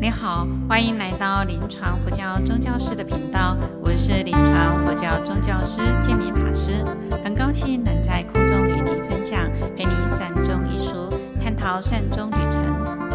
[0.00, 6.84] 你好，欢迎来到临床佛教宗教师的频道，我是临床佛教宗教师建明法师，
[7.24, 11.10] 很高兴能在空中与您分享，陪你善终一书，
[11.40, 12.60] 探讨善终旅程，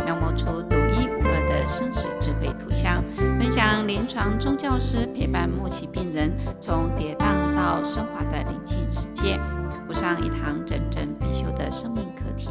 [0.06, 3.04] 描摹出独一无二的生死智慧图像，
[3.38, 9.40] 分享临床宗教师陪伴末期病人从跌宕到升华的灵性世界，
[9.86, 12.50] 补上一堂人人必修的生命课题。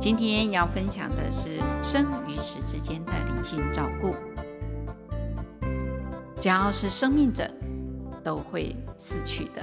[0.00, 4.16] 今天要分享的是生与死之间的灵性照顾。
[6.40, 7.52] 只要是生命者，
[8.24, 9.62] 都会死去的。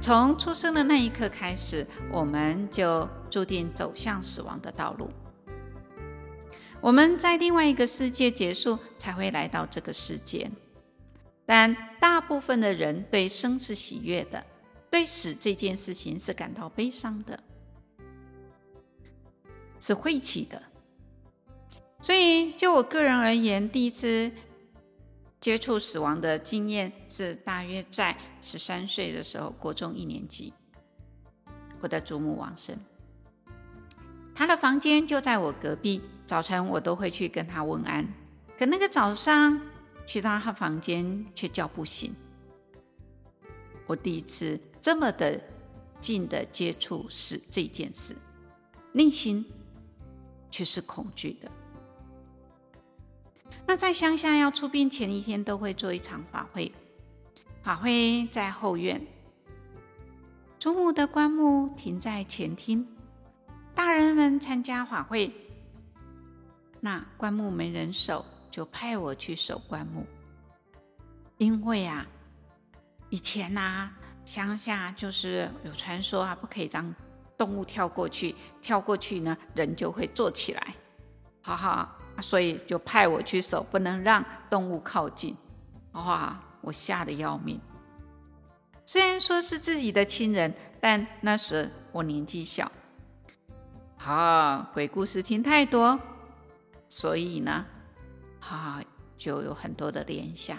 [0.00, 5.10] 从出生的那一刻开始，我们就注定走向死亡的道路。
[6.80, 10.48] 我们在另外一个世界结束，才会来到这个世界。
[11.44, 14.46] 但大部分的人对生是喜悦的，
[14.88, 17.36] 对死这件事情是感到悲伤的。
[19.80, 20.60] 是晦气的，
[22.00, 24.30] 所以就我个人而言，第一次
[25.40, 30.52] 接触死亡的经验是大约在十三岁的时候，国中一年级，
[31.80, 32.76] 我的祖母往生，
[34.34, 38.06] 他的房间就在我隔壁，早晨我都会去跟他问安，
[38.58, 39.60] 可那个早上
[40.06, 42.12] 去到他房间却叫不醒，
[43.86, 45.40] 我第一次这么的
[46.00, 48.16] 近的接触死这件事，
[48.92, 49.44] 内心。
[50.50, 51.50] 却是恐惧的。
[53.66, 56.72] 那在乡下要出殡前一天，都会做一场法会，
[57.62, 59.06] 法会在后院，
[60.58, 62.86] 祖母的棺木停在前厅，
[63.74, 65.30] 大人们参加法会，
[66.80, 70.06] 那棺木没人守，就派我去守棺木。
[71.36, 72.06] 因为啊，
[73.10, 76.94] 以前呐、啊，乡下就是有传说啊，不可以让。
[77.38, 80.74] 动物跳过去，跳过去呢，人就会坐起来，
[81.40, 85.34] 哈哈，所以就派我去守，不能让动物靠近。
[85.92, 87.60] 哇，我吓得要命。
[88.84, 92.70] 虽然说是自己的亲人，但那时我年纪小，
[93.98, 95.98] 啊，鬼故事听太多，
[96.88, 97.64] 所以呢，
[98.40, 98.82] 啊，
[99.16, 100.58] 就有很多的联想，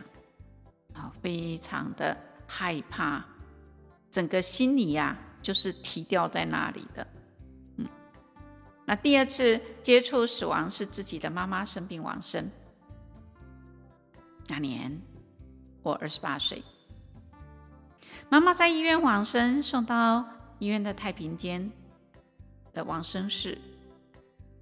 [0.93, 2.15] 啊，非常的
[2.47, 3.25] 害怕，
[4.09, 5.17] 整个心里呀。
[5.41, 7.07] 就是提掉在那里的，
[7.77, 7.87] 嗯，
[8.85, 12.49] 那第二次接触死亡是自己的妈妈生病往生，
[14.47, 14.99] 那年
[15.81, 16.61] 我二十八岁，
[18.29, 20.25] 妈妈在医院往生，送到
[20.59, 21.71] 医院的太平间
[22.73, 23.57] 的往生室，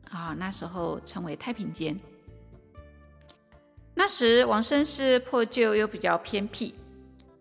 [0.09, 1.99] 啊，那时候称为太平间。
[3.95, 6.75] 那时往生室破旧又比较偏僻，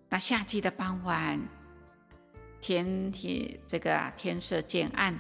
[0.09, 1.39] 那夏季的傍晚。
[2.61, 5.17] 天体这个啊，天色渐暗，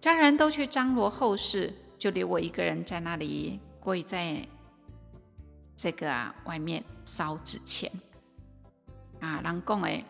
[0.00, 4.46] 家人都去张罗后事，就留我一个人在那里跪在
[5.74, 7.90] 这个啊外面烧纸钱
[9.20, 10.04] 啊，人讲的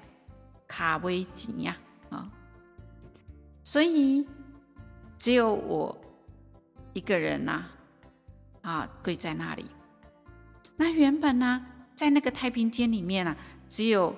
[0.66, 1.76] 卡威吉呀
[2.10, 2.28] 啊，
[3.62, 4.26] 所以
[5.16, 5.96] 只有我
[6.92, 7.66] 一个人呐
[8.62, 9.64] 啊，跪在那里。
[10.76, 13.36] 那原本呢，在那个太平间里面啊，
[13.68, 14.16] 只有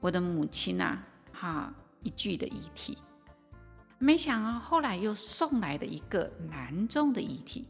[0.00, 1.02] 我的母亲啊。
[1.42, 2.96] 啊，一具的遗体，
[3.98, 7.66] 没想到后来又送来了一个男众的遗体，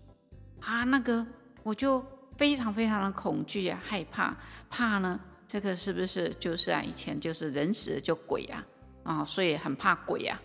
[0.60, 1.26] 啊，那个
[1.62, 2.04] 我就
[2.36, 4.36] 非常非常的恐惧啊，害怕，
[4.68, 5.18] 怕呢，
[5.48, 8.62] 这个是不是就是啊，以前就是人死了就鬼啊，
[9.04, 10.38] 啊，所以很怕鬼啊，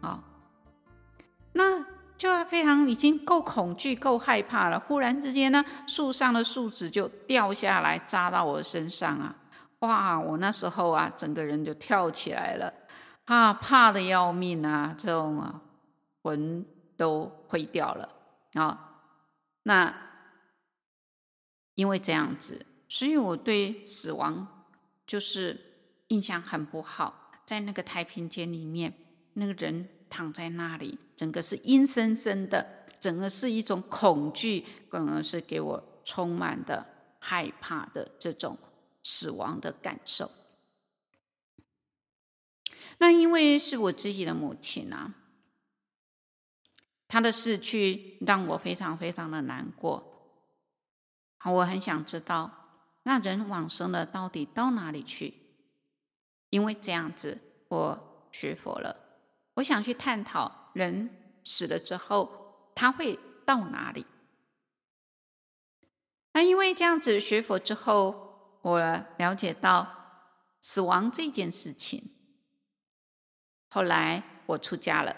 [0.00, 0.24] 啊，
[1.52, 1.84] 那
[2.16, 4.80] 就非常已经够恐惧、够害怕了。
[4.80, 9.36] 忽然之间呢，树上的树枝就掉下来扎到我身上啊。
[9.80, 10.18] 哇！
[10.18, 12.72] 我那时候啊，整个人就跳起来了，
[13.24, 15.62] 啊，怕的要命啊，这种啊，
[16.22, 16.64] 魂
[16.96, 18.08] 都毁掉了
[18.54, 19.02] 啊。
[19.62, 19.94] 那
[21.74, 24.66] 因为这样子，所以我对死亡
[25.06, 25.58] 就是
[26.08, 27.32] 印象很不好。
[27.46, 28.92] 在那个太平间里面，
[29.32, 36.86] 那个人躺在那里，整个是阴森森的，整个是一种恐惧，可能是给我充满的
[37.18, 38.56] 害怕的这种。
[39.02, 40.30] 死亡的感受，
[42.98, 45.14] 那因为是我自己的母亲啊，
[47.08, 50.06] 她的逝去让我非常非常的难过。
[51.38, 52.50] 好，我很想知道，
[53.04, 55.32] 那人往生了到底到哪里去？
[56.50, 58.94] 因为这样子，我学佛了，
[59.54, 64.04] 我想去探讨人死了之后他会到哪里。
[66.32, 68.29] 那因为这样子学佛之后。
[68.62, 68.78] 我
[69.16, 69.86] 了解到
[70.60, 72.10] 死亡这件事情。
[73.68, 75.16] 后来我出家了，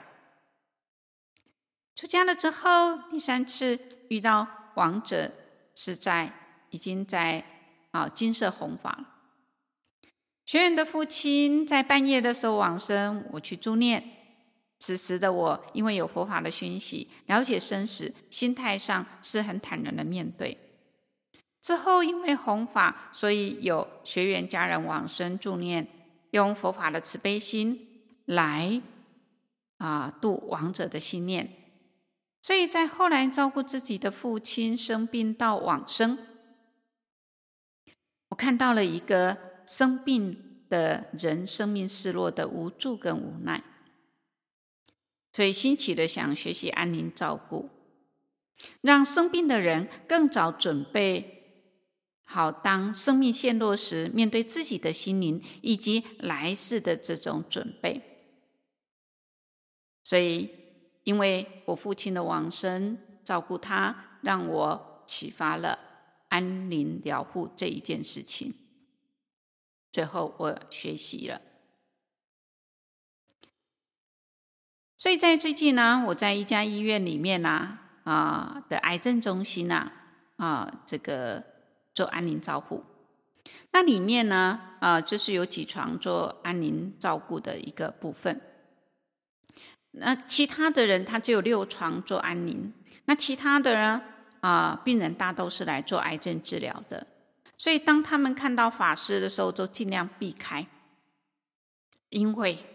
[1.95, 3.79] 出家了之后，第三次
[4.09, 5.33] 遇到亡者
[5.75, 6.33] 是在
[6.71, 7.45] 已经在
[7.93, 9.05] 啊金色弘法。
[10.45, 14.19] 学员的父亲在半夜的时候往生，我去助念。
[14.79, 20.59] 此时的我，因为有佛法的熏习，了解生死，心态上是很坦然的面对。
[21.63, 25.87] 之后因为弘法，所以有学员家人往生助念，
[26.33, 28.83] 用佛法的慈悲心来
[29.79, 31.49] 啊度亡者的心念。
[32.43, 36.19] 所以在后来照顾自己的父亲生病到往生，
[38.31, 43.63] 我看到了一个生病的人生命失落的无助跟无奈。
[45.33, 47.71] 所以，兴起的想学习安宁照顾，
[48.81, 51.42] 让生病的人更早准备
[52.33, 58.01] 好，当生命陷落时，面对自己的心灵以及来世的这种准备。
[60.03, 60.49] 所以，
[61.05, 65.79] 因为我父亲的往生，照顾他，让我启发了
[66.31, 68.55] 安宁疗护这一件事情。
[69.93, 71.43] 最后，我学习了。
[74.97, 79.93] 所以在最近呢，我在一家医院里面呢，啊的癌症中心呐，
[80.37, 81.45] 啊这个
[81.95, 82.85] 做安宁照护。
[83.73, 88.41] 那里面呢，啊就是有几床做安宁照顾的一个部分。
[89.93, 92.73] 那其他的人他只有六床做安宁。
[93.05, 94.01] 那其他的人
[94.41, 97.07] 啊，病人大都是来做癌症治疗的。
[97.57, 100.67] 所以当他们看到法师的时候，都尽量避开，
[102.09, 102.67] 因为。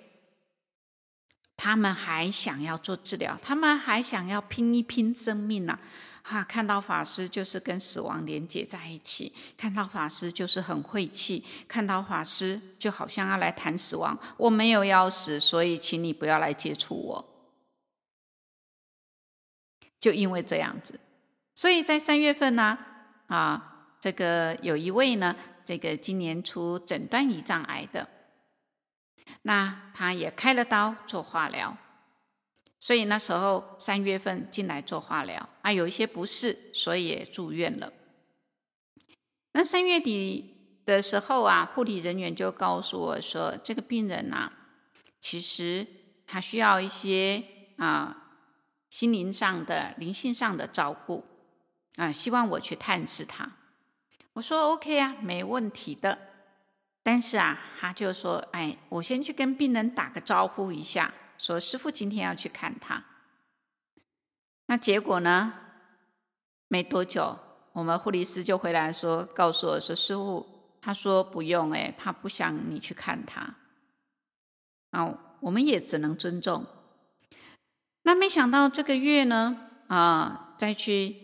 [1.60, 5.80] 他们还想要做治疗，他们还想要拼一拼生命呐！
[6.30, 14.18] 啊，看到法师就是跟死亡连接在一起，看到法师就是很晦气，看到法师就好像要来谈死亡。
[14.36, 17.34] 我没有要死，所以请你不要来接触我。
[20.00, 21.00] 就因为这样子，
[21.56, 22.78] 所以在三月份呢，
[23.28, 25.34] 啊，这个有一位呢，
[25.64, 28.08] 这个今年初诊断胰脏癌的。
[29.44, 31.78] 那他也开了刀做化疗，
[32.80, 37.92] 所以那时候三月份进来做化疗啊，有一些不适，所以也住院了。
[39.54, 44.52] 那三月底的时候啊，护理人员就告诉我说，这个病人啊，
[45.20, 45.86] 其实
[46.26, 47.44] 他需要一些
[47.78, 48.36] 啊
[48.90, 51.26] 心灵上的、灵性上的照顾
[51.96, 53.52] 啊，希望我去探视他。
[54.34, 56.18] 我说 OK 啊，没问题的。
[57.02, 63.04] 但是啊，他就说：“哎，我先去跟病人打个招呼一下，说师傅今天要去看他。”
[64.68, 65.54] 那结果呢？
[66.68, 67.38] 没多久，
[67.72, 70.46] 我们护理师就回来说，告诉我说：“师傅，
[70.82, 73.56] 他说不用，哎，他不想你去看他。”
[74.92, 76.66] 啊我们也只能尊重。
[78.02, 81.16] 那没想到这个月呢，啊，再去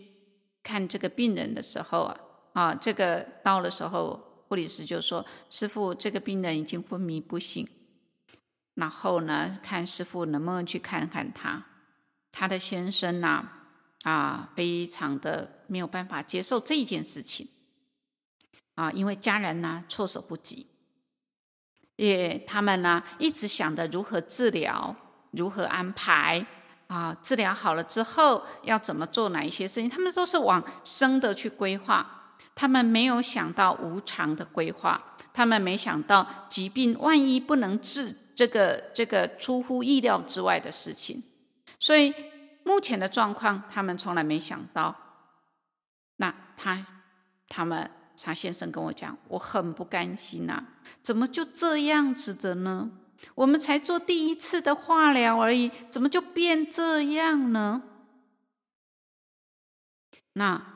[0.62, 2.20] 看这个病人的时候啊，
[2.52, 4.30] 啊，这个到的时候。
[4.46, 7.66] 护理师就说：“师傅，这个病人已经昏迷不醒，
[8.74, 11.62] 然后呢，看师傅能不能去看看他。
[12.32, 13.48] 他的先生呐、
[14.02, 17.48] 啊，啊，非常的没有办法接受这一件事情，
[18.74, 20.66] 啊，因为家人呢措手不及，
[21.96, 24.94] 也他们呢一直想着如何治疗，
[25.30, 26.44] 如何安排，
[26.88, 32.10] 啊，治疗好了之后要怎么做哪一些事情，他们都是往生的去规划。”
[32.56, 41.22] 他们没有想到无常的规划，他们没想到疾病万一不能治，这个这个出乎意料之外的事情。
[41.78, 42.14] 所以
[42.64, 44.94] 目前的状况，他们从来没想到。
[46.16, 46.86] 那他
[47.48, 50.66] 他们查先生跟我讲，我很不甘心呐、啊，
[51.02, 52.90] 怎么就这样子的呢？
[53.34, 57.82] 我们才做第一次的化疗而已，怎么就变这样呢？
[60.34, 60.70] 那。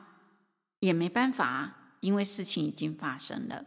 [0.81, 3.65] 也没办法，因为事情已经发生了。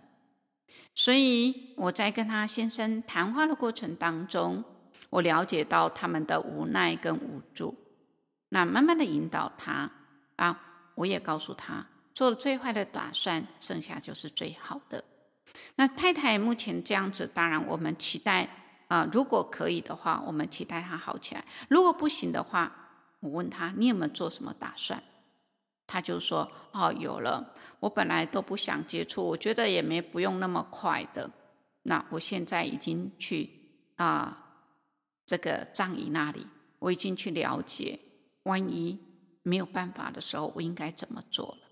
[0.95, 4.63] 所以我在跟他先生谈话的过程当中，
[5.11, 7.75] 我了解到他们的无奈跟无助。
[8.51, 9.91] 那慢慢的引导他
[10.37, 10.61] 啊，
[10.95, 15.03] 我也告诉他，做了最坏的打算，剩下就是最好的。
[15.77, 18.49] 那太太目前这样子，当然我们期待
[18.89, 21.43] 啊，如果可以的话，我们期待他好起来。
[21.69, 22.71] 如果不行的话，
[23.21, 25.03] 我问他，你有没有做什么打算？
[25.93, 27.53] 他就说：“哦，有了。
[27.81, 31.31] 我本来都不想接触，我觉得也没不用那么快的。
[31.83, 33.51] 那我现在已经去
[33.97, 34.63] 啊，
[35.27, 36.47] 这个葬仪那里，
[36.79, 37.99] 我已经去了解，
[38.45, 38.99] 万一
[39.43, 41.69] 没有办法的时候，我应该怎么做了。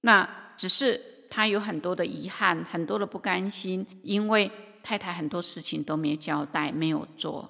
[0.00, 4.50] 那只是他有很多的遗憾，很多的不甘心，因为
[4.82, 7.48] 太太很多事情都没交代，没有做，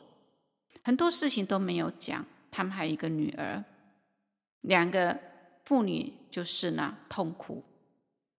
[0.83, 2.23] 很多事情都没有讲。
[2.51, 3.65] 他们还有一个女儿。”
[4.61, 5.19] 两个
[5.65, 7.65] 妇女就是呢痛苦，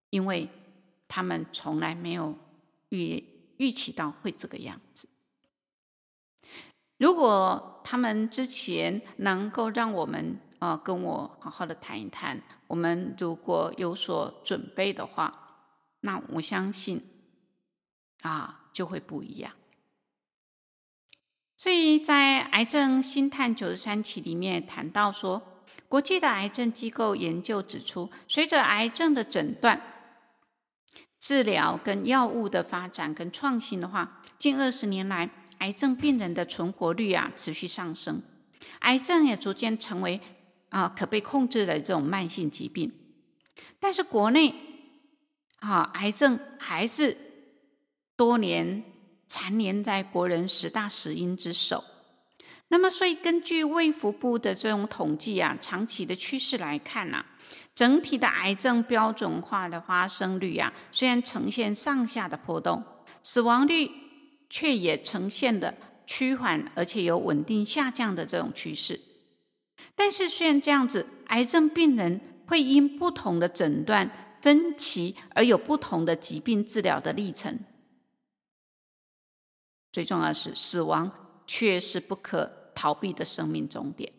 [0.09, 0.49] 因为
[1.07, 2.35] 他们从来没有
[2.89, 3.23] 预
[3.57, 5.07] 预期到会这个样子。
[6.97, 15.67] 如果他们之前能够让我们啊、跟我好好的谈一谈，我们如果有所准备的话，
[16.01, 17.01] 那我相信
[18.23, 19.53] 啊就会不一样。
[21.55, 25.58] 所以在《癌症新探九十三期》里面谈到说，
[25.89, 29.81] 国际的癌症机构研究指出，随着癌症的诊断、
[31.19, 35.29] 治疗跟药物的发展跟创新的话，近二十年来。
[35.59, 38.21] 癌症病人的存活率啊持续上升，
[38.79, 40.21] 癌症也逐渐成为
[40.69, 42.89] 啊可被控制的这种慢性疾病。
[43.77, 44.55] 但是国内
[45.59, 47.17] 啊癌症还是
[48.15, 48.81] 多年
[49.27, 51.83] 蝉联在国人十大死因之首。
[52.69, 57.25] 那么，所以根据卫福部的这种统计啊，长期的趋势来看啊，
[57.75, 62.83] 整体的癌症标准化的发生率啊，虽然呈现上下的波动，
[63.21, 63.91] 死亡率。
[64.51, 68.99] 却也呈现的趋缓，而且有稳定下降的这种趋势。
[69.93, 74.09] 但是虽然这样子，癌症病人会因不同的诊断
[74.41, 77.59] 分歧而有不同的疾病治疗的历程。
[79.91, 81.11] 最重要是，死亡
[81.45, 84.11] 却是不可逃避的生命终点。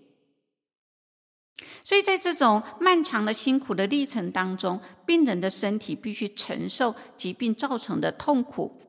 [1.85, 8.81] 所以在这种漫长的辛苦的历程当中，病人的身体必须承受疾病造成的痛苦。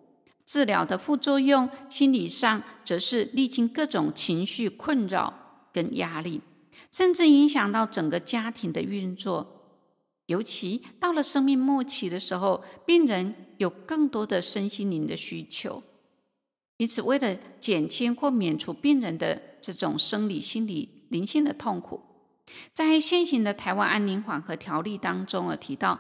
[0.46, 6.42] 治疗的副作用，心理上则是历经各种情绪困扰跟压力，
[6.92, 9.58] 甚至影响到整个家庭的运作。
[10.28, 15.84] 尤其到了生命末期的时候，病人有更多的身心灵的需求。
[16.78, 22.02] 因此，为了减轻或免除病人的这种生理、心理、灵性的痛苦，
[22.74, 26.00] 在现行的台湾安宁缓和条例当中啊，提到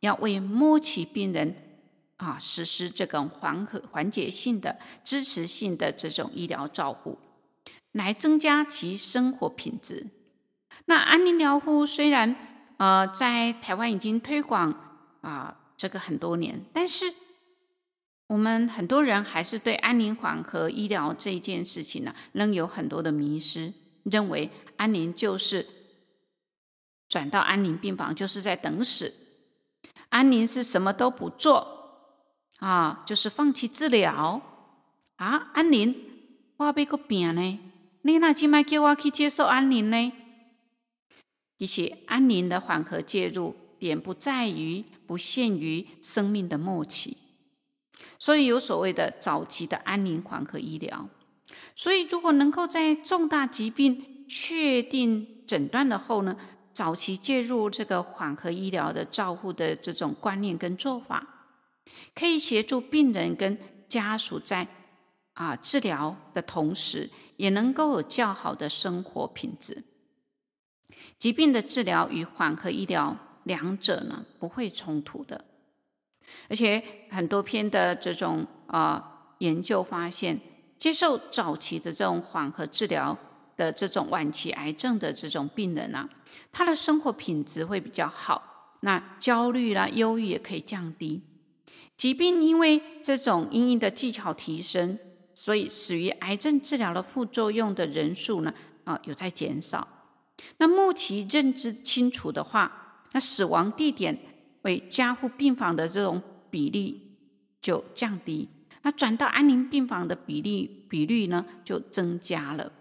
[0.00, 1.66] 要为末期病人。
[2.22, 7.16] 啊，实施这个缓和、缓解性的、支持性的这种医疗照护，
[7.92, 10.06] 来增加其生活品质。
[10.84, 12.36] 那安宁疗护虽然
[12.76, 14.70] 呃在台湾已经推广
[15.22, 17.10] 啊这个很多年，但是
[18.30, 23.72] 我们很多人还是对安宁缓和医疗这一件事情呢，仍有很多的迷失，
[24.04, 25.66] 认为安宁就是
[27.08, 29.12] 转到安宁病房就是在等死，
[30.10, 31.76] 安宁是什么都不做。
[32.58, 34.40] 啊，就是放弃治疗
[35.16, 35.50] 啊！
[35.54, 35.92] 安宁，
[36.58, 37.58] 我要个病呢？
[38.02, 40.12] 你那今麦叫我去接受安宁呢？
[41.58, 47.16] 其实安宁的缓和介入点不在于，不限于生命的末期，
[48.20, 51.08] 所以有所谓的早期的安宁缓和医疗。
[51.74, 56.36] 所以，如果能够在重大疾病确定诊断了后呢，
[56.72, 61.26] 早期介入这个缓和医疗的照护的这种观念跟做法。
[62.14, 63.58] 可以协助病人跟
[63.88, 64.68] 家属在
[65.32, 69.82] 啊治疗的同时，也能够有较好的生活品质。
[71.18, 75.44] 疾病的治疗与缓和医疗两者呢不会冲突的，
[76.48, 80.38] 而且很多篇的这种啊研究发现，
[80.78, 83.16] 接受早期的这种缓和治疗
[83.56, 86.08] 的这种晚期癌症的这种病人啊，
[86.50, 91.22] 他的生活品质会比较好，那焦虑啦、忧郁也可以降低。
[91.96, 94.98] 疾病因为这种因应的技巧提升，
[95.34, 99.86] 所以死于癌症治疗的副作用的人数呢，啊，有在减少。
[100.56, 104.16] 那末期认知清楚的话，那死亡地点
[104.62, 107.16] 为加护病房的这种比例
[107.60, 108.48] 就降低，
[108.82, 112.72] 那转到安宁病房的比例比率呢就增加了，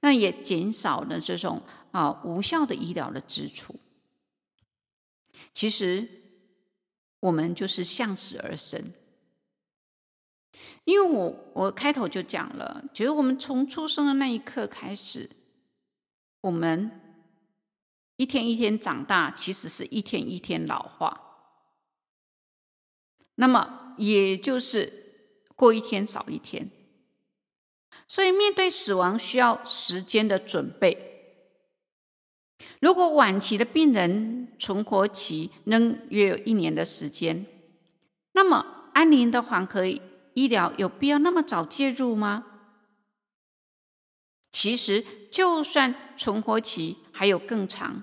[0.00, 3.74] 那也减少了这种啊无效的医疗的支出。
[5.52, 6.08] 其实。
[7.20, 8.80] 我们就是向死而生，
[10.84, 15.28] 因为我我开头就讲了，其实我们从出生的那一刻开始，
[16.42, 16.88] 我们
[18.18, 21.20] 一天一天长大，其实是一天一天老化。
[23.36, 26.68] 那么也就是过一天少一天，
[28.08, 31.06] 所以面对死亡需要时间的准备。
[32.80, 37.46] 如果晚期的病人存活期能约有一年的时间，
[38.32, 42.47] 那么安宁的缓和医疗有必要那么早介入吗？
[44.60, 48.02] 其实，就算存活期还有更长，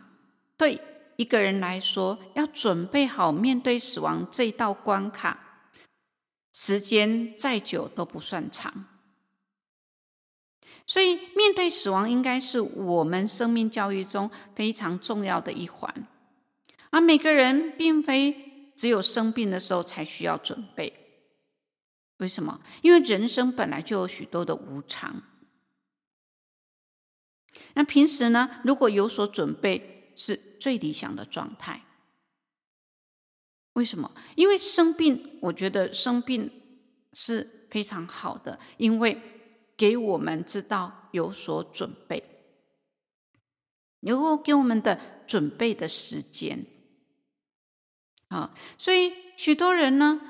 [0.56, 0.80] 对
[1.18, 5.68] 一个人来说，要准备好面对死亡这一道关卡，
[6.54, 8.86] 时间再久都不算长。
[10.88, 16.08] 所以面对死亡，应该是我们生命教育中非常重要的一环。
[16.90, 20.94] 而每个人并非只有生病的时候才需要准备。
[22.20, 22.62] 为什么？
[22.82, 25.22] 因为人生本来就有许多的无常。
[27.74, 31.82] 那平时呢，如果有所准备，是最理想的状态。
[33.74, 34.10] 为什么？
[34.36, 36.50] 因为生病，我觉得生病
[37.12, 39.22] 是非常好的，因为
[39.76, 42.24] 给我们知道有所准备，
[44.00, 44.98] 有给我们的
[45.28, 46.66] 准备的时间。
[48.30, 50.22] 啊，所以许多人呢，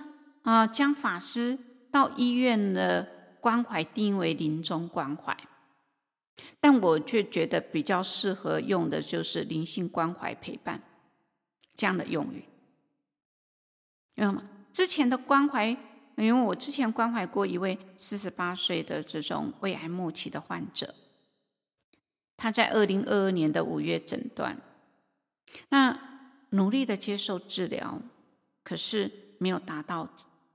[0.41, 1.57] 啊，将法师
[1.91, 5.37] 到医院的关怀定义为临终关怀。
[6.65, 10.81] 但我却觉得比较适合用的就是灵性关怀陪伴
[11.75, 12.43] 这样的用语。
[14.15, 15.67] 嗯，之前的关怀，
[16.15, 20.95] 因为我之前关怀过一位四十八岁的这种胃癌末期的患者，
[22.35, 24.59] 他在二零二二年的五月诊断，
[25.69, 25.95] 那
[26.49, 28.01] 努力的接受治疗，
[28.63, 30.09] 可是没有达到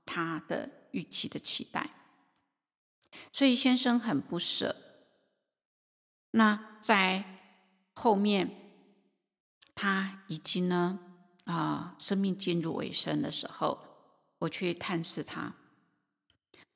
[0.05, 1.89] 他的预期的期待，
[3.31, 4.75] 所以先生很不舍。
[6.31, 7.23] 那在
[7.93, 8.49] 后面，
[9.75, 10.99] 他已经呢
[11.45, 13.79] 啊，生命进入尾声的时候，
[14.39, 15.53] 我去探视他。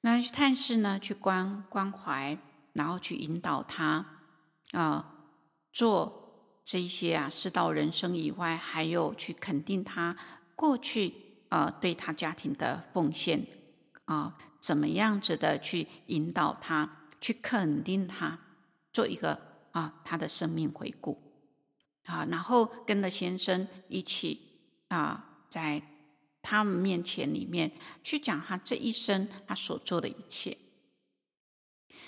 [0.02, 2.38] 那去探视呢，去关关怀，
[2.74, 4.06] 然后去引导他
[4.74, 5.16] 啊，
[5.72, 10.16] 做这一些啊，世道人生以外，还有去肯定他
[10.56, 11.14] 过去
[11.50, 13.48] 啊对他家庭的奉献
[14.06, 18.40] 啊，怎么样子的去引导他，去肯定他。
[18.96, 19.38] 做一个
[19.72, 21.22] 啊，他的生命回顾，
[22.06, 24.40] 啊，然后跟着先生一起
[24.88, 25.82] 啊，在
[26.42, 30.58] 他们面前里面去讲他这一生他所做的一切。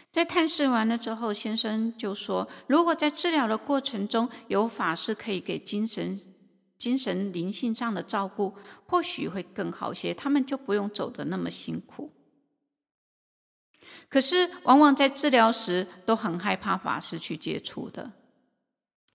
[0.09, 6.21] 在探视完了之后，先生就说：“如果在治疗的过程中有法师可以给精神、
[6.77, 12.13] 精神灵性上的照顾，或许会更好些，他们就不用走得那么辛苦。”
[14.09, 18.11] 可是，往往在治疗时都很害怕法师去接触的，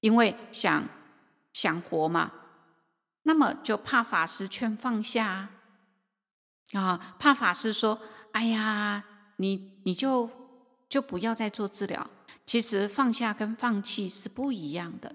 [0.00, 0.88] 因为想
[1.52, 2.32] 想活嘛，
[3.22, 5.48] 那么就怕法师劝放下
[6.72, 8.00] 啊，怕法师说
[8.32, 9.04] ：“哎呀，
[9.36, 10.30] 你你就
[10.88, 12.10] 就不要再做治疗。”
[12.44, 15.14] 其实放下跟放弃是不一样的，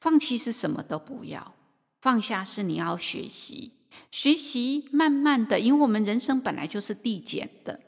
[0.00, 1.54] 放弃是什么都不要，
[2.00, 3.74] 放下是你要学习，
[4.10, 7.78] 学习慢慢的，因为我们人生本来就是递减的。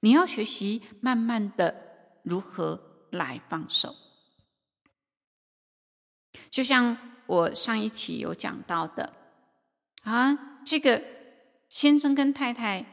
[0.00, 1.74] 你要学习慢慢的
[2.22, 3.94] 如何来放手，
[6.50, 9.12] 就像我上一期有讲到的
[10.02, 11.02] 啊，这个
[11.68, 12.84] 先生跟太太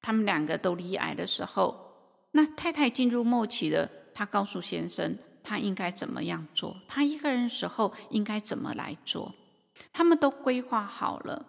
[0.00, 9.34] 他们两个都罹癌的时候，那太太进入末期了，她告诉先生他应该怎么样做，他一个人时候应该怎么来做，
[9.92, 11.46] 他们都规划好了，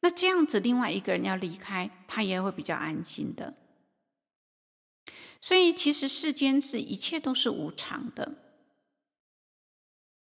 [0.00, 3.52] 那这样子另外一个人要离开，他也会比较安心的。
[5.40, 8.32] 所以，其实世间是一切都是无常的。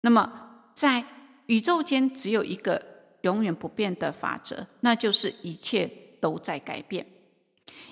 [0.02, 1.06] 那么，在
[1.46, 2.82] 宇宙间只有一个
[3.22, 5.88] 永远不变的法则，那就是一切
[6.20, 7.08] 都在改变，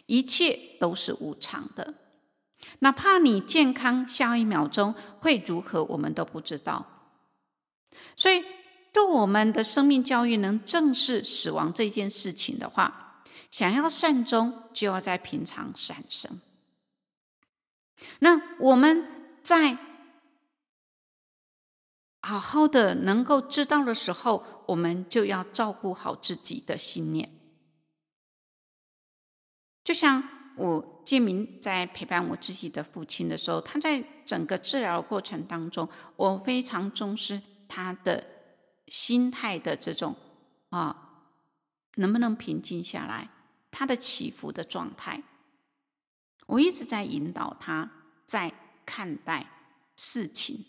[0.05, 1.93] 一切都是无常的。
[2.79, 6.85] 哪怕你健康，下一秒钟会如何，我们都不知道。
[8.15, 8.43] 所以，
[8.91, 16.39] 对我们的生命教育能正视死亡这件事情的话，想要善终，就要在平常善生。
[18.19, 19.05] 那我们
[19.41, 19.77] 在
[22.21, 27.29] 好好的能够知道的时候，我们就要照顾好自己的信念。
[29.83, 30.23] 就像
[30.55, 38.25] 我建明在陪伴我自己的父亲的时候，他在整个治疗过程当中，我非常重视他的
[38.87, 40.15] 心态的这种
[40.69, 41.25] 啊，
[41.95, 43.29] 能不能平静下来，
[43.69, 45.21] 他的起伏的状态。
[46.45, 47.89] 我一直在引导他，
[48.25, 48.53] 在
[48.85, 49.49] 看待
[49.95, 50.65] 事情，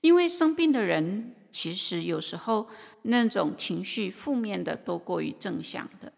[0.00, 2.68] 因为生病的人其实有时候
[3.02, 6.12] 那种情绪负面的多过于正向的，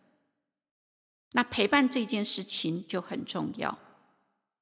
[1.33, 3.79] 那陪伴这件事情就很重要。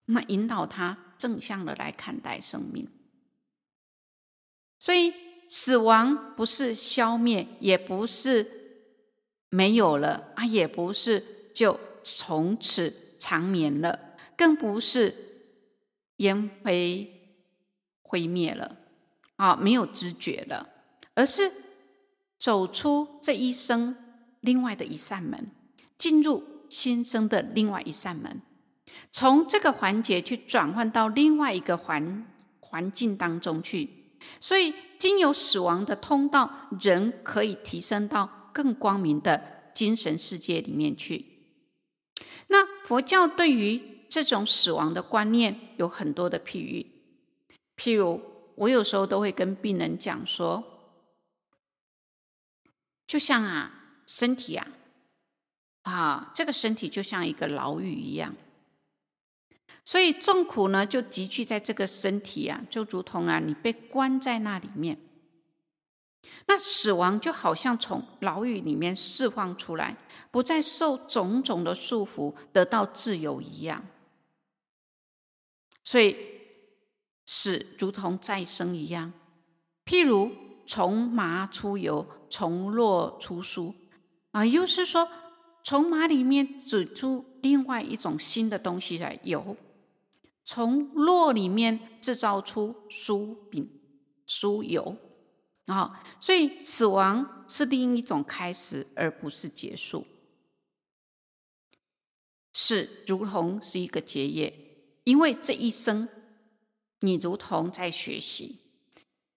[0.07, 2.89] 那引导他正向的来看待生命，
[4.79, 5.13] 所以
[5.49, 8.47] 死亡不是消灭，也不是
[9.49, 14.10] 没有了啊，也不是就从此长眠了。
[14.41, 15.15] 更不是
[16.17, 17.37] 烟灰
[18.01, 18.75] 灰灭了
[19.37, 20.67] 啊，没有知觉了，
[21.13, 21.53] 而是
[22.39, 23.95] 走出这一生
[24.41, 25.51] 另外的一扇门，
[25.99, 28.41] 进入新生的另外一扇门。
[29.13, 32.27] 从这个环节去转换到另外一个环
[32.61, 33.91] 环境当中去。
[34.41, 41.27] 所以，经由死亡的通道，人可以提升到更光明的精神世界里面去。
[42.49, 46.85] 那佛教对于这种死亡的观念有很多的譬喻，
[47.77, 48.21] 譬如
[48.57, 50.65] 我有时候都会跟病人讲说，
[53.07, 53.73] 就像啊，
[54.07, 54.67] 身体啊，
[55.83, 58.35] 啊，这个身体就像一个牢狱一样。
[59.85, 64.99] 所以众苦呢，就集聚在这个身体啊，就如同啊，你被关在那里面。
[66.47, 69.97] 那死亡就好像从牢狱里面释放出来，
[70.33, 73.85] 不再受种种的束缚，得到自由一样。
[75.91, 76.17] 所以
[77.27, 79.13] 死如同再生一样，
[79.85, 80.31] 譬如
[80.65, 83.75] 从麻出油，从络出苏
[84.31, 85.09] 啊，又是说
[85.65, 89.57] 从麻里面取出另外一种新的东西来油。
[90.45, 93.69] 从络里面制造出酥饼、
[94.29, 94.97] 酥油
[95.67, 100.07] 啊，所以死亡是另一种开始，而不是结束。
[102.53, 104.70] 死如同是一个结业，
[105.05, 106.09] 因为这一生
[107.01, 108.57] 你如同在学习，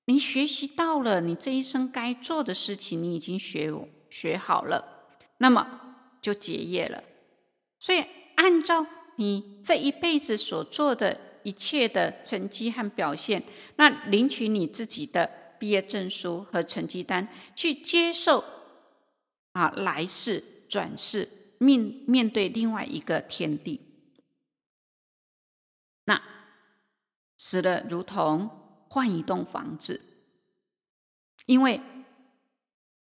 [0.06, 3.74] 你学习到了你这一生该做的事情，你已经学
[4.10, 7.04] 学好了，那么就结业了。
[7.80, 8.04] 所以
[8.36, 8.86] 按照。
[9.18, 13.44] 你这一辈子所做的一切的成绩和表现，
[13.76, 18.44] 那领取你自己的毕业证书和成绩单，去接受
[19.52, 23.82] 啊来世转世面面对另外一个天地。
[26.06, 26.20] 那
[27.38, 28.50] 死了如同
[28.90, 30.02] 换一栋房子，
[31.46, 31.82] 因为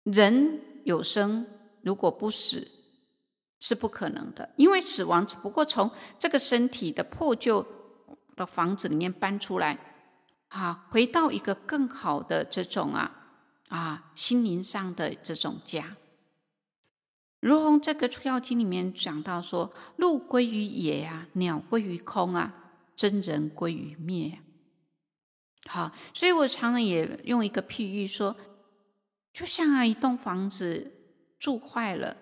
[0.03, 1.45] 人有生，
[1.81, 2.71] 如果不死。
[3.57, 7.65] 是不可能的，因为死亡只不过从这个身体的破旧
[8.35, 9.79] 的房子里面搬出来，
[10.49, 15.95] 啊，回到一个更好的这种啊啊心灵上的这种家。
[17.39, 22.64] 如同这个《出家经》里面讲到说：“鹿归于野啊，鸟归于空啊，
[22.95, 24.39] 真人归于灭。”
[25.67, 28.35] 好，所以我常常也用一个譬喻说，
[29.33, 30.91] 就像啊一栋房子
[31.39, 32.15] 住坏了。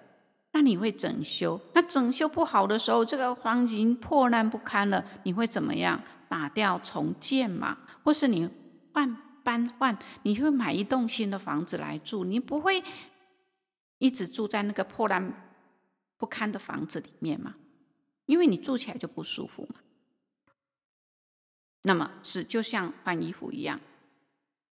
[0.55, 1.59] 那你会整修？
[1.73, 6.01] 那整修不好的时候，这个房子已经破烂不堪了，你会怎么样？
[6.29, 7.79] 打掉重建嘛？
[8.03, 8.49] 或是你
[8.93, 9.97] 换搬换？
[10.21, 12.23] 你会买一栋新的房子来住？
[12.23, 12.83] 你不会
[13.97, 15.51] 一直住在那个破烂
[16.17, 17.55] 不堪的房子里面吗？
[18.27, 19.81] 因为你住起来就不舒服嘛。
[21.83, 23.79] 那么是就像换衣服一样，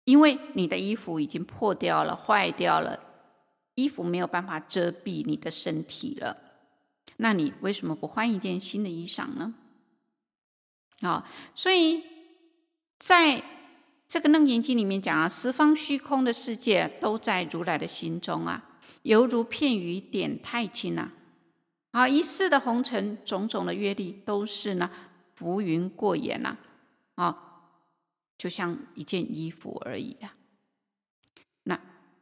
[0.03, 2.99] 因为你的衣服已经破掉了、坏掉了。
[3.75, 6.37] 衣服没有办法遮蔽你的身体了，
[7.17, 9.53] 那你为什么不换一件新的衣裳呢？
[11.01, 12.01] 啊，所以
[12.97, 13.43] 在
[14.07, 21.11] 这个《楞严经》里面讲啊，十方虚空的世界都在如来的心中啊，犹如片羽点太轻呐。
[21.91, 24.89] 啊，一世的红尘，种种的阅历，都是呢
[25.35, 26.49] 浮云过眼呐。
[26.49, 26.57] 啊，
[27.15, 27.71] 啊
[28.37, 30.35] 就像一件衣服而已啊。
[31.63, 31.79] 那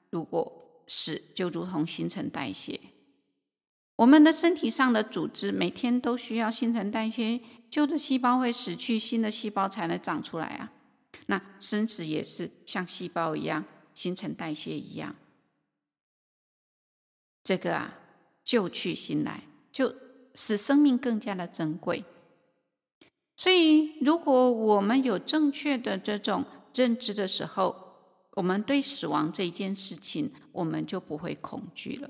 [0.10, 2.80] 如果死就如同新陈代谢，
[3.96, 10.72] 我们的身体上的组织每天都需要新陈代谢，旧的细胞会死去，新的细胞才能长出来啊。
[11.28, 15.16] 那生死也是像细胞一样，新陈代谢一样。
[17.44, 18.00] 这个啊，
[18.44, 19.96] 旧去新来，就
[20.36, 22.04] 使生命更加的珍贵。
[23.44, 27.76] 所以，如果我们有正确的这种认知的时候，
[28.38, 32.10] 我们对死亡这一件事情，我们就不会恐惧了，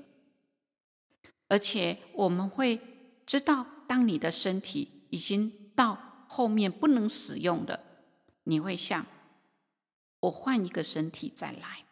[1.48, 2.80] 而且我们会
[3.26, 7.80] 知道，当你的身体已经到后面不能使用的，
[8.44, 9.04] 你会想，
[10.20, 11.84] 我换一个身体再来，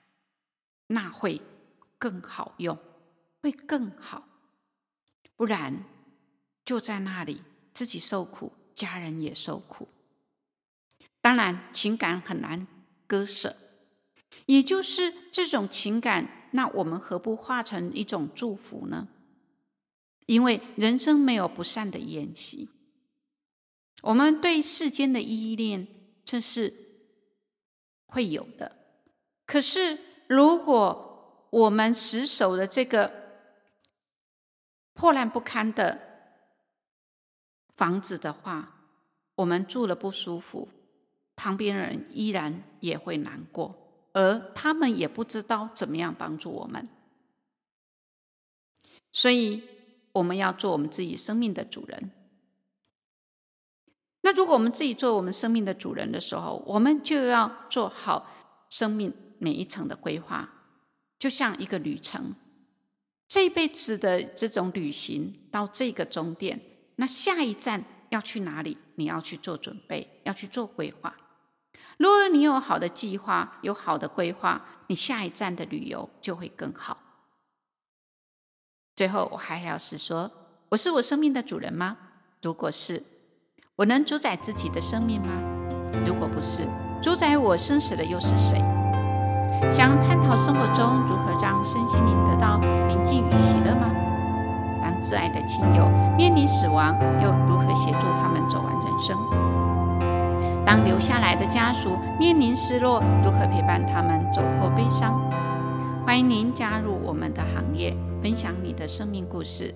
[0.86, 1.40] 那会
[1.98, 2.78] 更好用，
[3.42, 4.22] 会更好。
[5.34, 5.84] 不然
[6.64, 7.42] 就在那里
[7.74, 9.88] 自己受苦，家人也受苦。
[11.20, 12.66] 当然，情感很难
[13.06, 13.56] 割舍。
[14.46, 19.08] 也就是这种情感，那我们何不化成一种祝福呢？
[20.26, 22.70] 因为人生没有不散的宴席，
[24.02, 25.86] 我们对世间的依恋，
[26.24, 26.72] 这是
[28.06, 28.76] 会有的。
[29.44, 33.12] 可是，如果我们死守的这个
[34.94, 36.11] 破烂不堪的
[37.82, 38.76] 房子的话，
[39.34, 40.68] 我们住了不舒服，
[41.34, 43.74] 旁边人依然也会难过。
[44.12, 46.88] 而他们也不知道怎么样帮助我们，
[49.10, 49.64] 所以
[50.12, 52.12] 我们要做我们自己生命的主人。
[54.20, 58.30] 那如果我们自己做我们生命的主人的时候，我们就要做好
[58.70, 60.48] 生命每一层的规划，
[61.18, 62.32] 就像一个旅程，
[63.26, 66.60] 这一辈子的这种旅行到这个终点，
[66.96, 68.78] 那下一站要去哪里？
[68.96, 71.14] 你要去做准备，要去做规划。
[71.98, 76.98] 如果你有好的计划，有好的规划，你下一站的旅游就会更好。
[78.94, 80.30] 最后，我还要是说，
[80.70, 81.96] 我是我生命的主人吗？
[82.42, 83.02] 如果是，
[83.76, 85.28] 我能主宰自己的生命吗？
[86.06, 86.66] 如果不是，
[87.02, 88.58] 主宰我生死的又是谁？
[89.72, 94.01] 想探讨生活中如何让身心灵得到宁静与喜乐吗？
[94.82, 99.16] 当挚爱的亲友面临死亡，又如何协助他们走完人生？
[100.66, 105.18] 当留下来的家属面临失落，如何陪伴他们走过悲伤？
[106.04, 109.72] 欢迎您加入我们的行业，分享你的生命故事。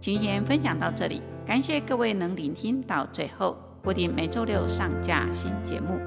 [0.00, 3.56] 今天分享到这里，感谢各位能聆听到最后。
[3.84, 5.98] 固定每周六上架新节目，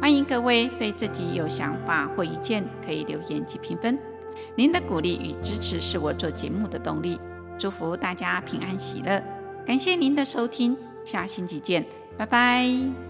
[0.00, 3.96] 欢迎各位对自己有想法或意见可以留言及评分。
[4.56, 7.20] 您的鼓励与支持是我做节目的动力。
[7.58, 9.22] 祝福大家平安喜乐，
[9.66, 11.84] 感谢您的收听，下星期见，
[12.16, 13.07] 拜拜。